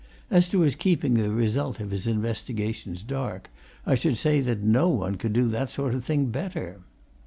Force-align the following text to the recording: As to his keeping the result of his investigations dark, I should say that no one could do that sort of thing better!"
As 0.31 0.49
to 0.49 0.61
his 0.61 0.73
keeping 0.73 1.13
the 1.13 1.29
result 1.29 1.79
of 1.79 1.91
his 1.91 2.07
investigations 2.07 3.03
dark, 3.03 3.51
I 3.85 3.93
should 3.93 4.17
say 4.17 4.41
that 4.41 4.61
no 4.63 4.89
one 4.89 5.13
could 5.15 5.31
do 5.33 5.47
that 5.49 5.69
sort 5.69 5.93
of 5.93 6.03
thing 6.03 6.31
better!" 6.31 6.81